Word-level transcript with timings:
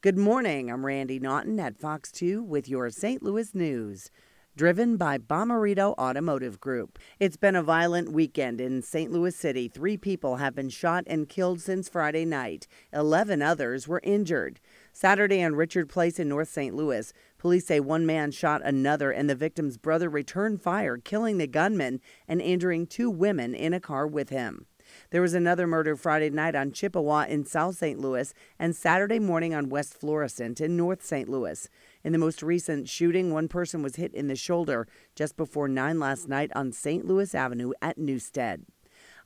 Good 0.00 0.16
morning. 0.16 0.70
I'm 0.70 0.86
Randy 0.86 1.18
Naughton 1.18 1.58
at 1.58 1.76
Fox 1.76 2.12
2 2.12 2.40
with 2.44 2.68
your 2.68 2.88
St. 2.88 3.20
Louis 3.20 3.52
news. 3.52 4.12
Driven 4.54 4.96
by 4.96 5.18
Bomarito 5.18 5.96
Automotive 5.98 6.60
Group. 6.60 7.00
It's 7.18 7.36
been 7.36 7.56
a 7.56 7.64
violent 7.64 8.12
weekend 8.12 8.60
in 8.60 8.80
St. 8.80 9.10
Louis 9.10 9.34
City. 9.34 9.66
Three 9.66 9.96
people 9.96 10.36
have 10.36 10.54
been 10.54 10.68
shot 10.68 11.02
and 11.08 11.28
killed 11.28 11.60
since 11.60 11.88
Friday 11.88 12.24
night. 12.24 12.68
Eleven 12.92 13.42
others 13.42 13.88
were 13.88 14.00
injured. 14.04 14.60
Saturday 14.92 15.42
on 15.42 15.56
Richard 15.56 15.88
Place 15.88 16.20
in 16.20 16.28
North 16.28 16.48
St. 16.48 16.76
Louis, 16.76 17.12
police 17.36 17.66
say 17.66 17.80
one 17.80 18.06
man 18.06 18.30
shot 18.30 18.62
another 18.64 19.10
and 19.10 19.28
the 19.28 19.34
victim's 19.34 19.78
brother 19.78 20.08
returned 20.08 20.62
fire, 20.62 20.96
killing 20.96 21.38
the 21.38 21.48
gunman 21.48 22.00
and 22.28 22.40
injuring 22.40 22.86
two 22.86 23.10
women 23.10 23.52
in 23.52 23.74
a 23.74 23.80
car 23.80 24.06
with 24.06 24.28
him. 24.28 24.66
There 25.10 25.22
was 25.22 25.34
another 25.34 25.66
murder 25.66 25.96
Friday 25.96 26.30
night 26.30 26.54
on 26.54 26.72
Chippewa 26.72 27.26
in 27.28 27.44
South 27.44 27.76
St. 27.76 27.98
Louis 27.98 28.34
and 28.58 28.74
Saturday 28.74 29.18
morning 29.18 29.54
on 29.54 29.68
West 29.68 29.94
Florissant 29.94 30.60
in 30.60 30.76
North 30.76 31.04
St. 31.04 31.28
Louis. 31.28 31.68
In 32.04 32.12
the 32.12 32.18
most 32.18 32.42
recent 32.42 32.88
shooting, 32.88 33.32
one 33.32 33.48
person 33.48 33.82
was 33.82 33.96
hit 33.96 34.14
in 34.14 34.28
the 34.28 34.36
shoulder 34.36 34.86
just 35.14 35.36
before 35.36 35.68
9 35.68 35.98
last 35.98 36.28
night 36.28 36.50
on 36.54 36.72
St. 36.72 37.04
Louis 37.04 37.34
Avenue 37.34 37.72
at 37.82 37.98
Newstead. 37.98 38.64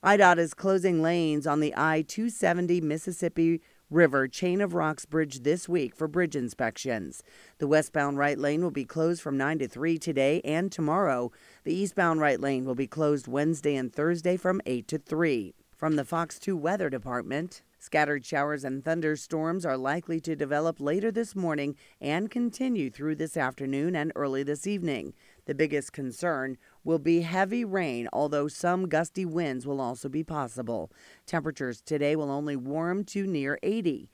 IDOT 0.03 0.37
is 0.37 0.53
closing 0.53 1.01
lanes 1.01 1.47
on 1.47 1.61
the 1.61 1.73
I 1.77 2.01
270 2.01 2.81
Mississippi 2.81 3.61
River 3.89 4.27
Chain 4.27 4.61
of 4.61 4.73
Rocks 4.73 5.05
Bridge 5.05 5.41
this 5.41 5.69
week 5.69 5.95
for 5.95 6.07
bridge 6.07 6.35
inspections. 6.35 7.21
The 7.59 7.67
westbound 7.67 8.17
right 8.17 8.37
lane 8.37 8.63
will 8.63 8.71
be 8.71 8.85
closed 8.85 9.21
from 9.21 9.37
9 9.37 9.59
to 9.59 9.67
3 9.67 9.97
today 9.97 10.41
and 10.43 10.71
tomorrow. 10.71 11.31
The 11.63 11.73
eastbound 11.75 12.19
right 12.19 12.39
lane 12.39 12.65
will 12.65 12.75
be 12.75 12.87
closed 12.87 13.27
Wednesday 13.27 13.75
and 13.75 13.93
Thursday 13.93 14.37
from 14.37 14.61
8 14.65 14.87
to 14.87 14.97
3. 14.97 15.53
From 15.83 15.97
the 15.97 16.05
Fox 16.05 16.39
2 16.39 16.55
Weather 16.55 16.89
Department, 16.89 17.61
scattered 17.77 18.25
showers 18.25 18.63
and 18.63 18.85
thunderstorms 18.85 19.65
are 19.65 19.75
likely 19.75 20.21
to 20.21 20.33
develop 20.33 20.79
later 20.79 21.11
this 21.11 21.35
morning 21.35 21.75
and 21.99 22.31
continue 22.31 22.89
through 22.89 23.17
this 23.17 23.35
afternoon 23.35 23.93
and 23.93 24.13
early 24.15 24.43
this 24.43 24.65
evening. 24.65 25.13
The 25.43 25.53
biggest 25.53 25.91
concern 25.91 26.57
will 26.85 26.99
be 26.99 27.19
heavy 27.19 27.65
rain, 27.65 28.07
although 28.13 28.47
some 28.47 28.87
gusty 28.87 29.25
winds 29.25 29.67
will 29.67 29.81
also 29.81 30.07
be 30.07 30.23
possible. 30.23 30.89
Temperatures 31.25 31.81
today 31.81 32.15
will 32.15 32.31
only 32.31 32.55
warm 32.55 33.03
to 33.07 33.27
near 33.27 33.59
80. 33.61 34.09